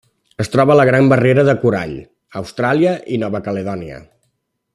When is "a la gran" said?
0.75-1.09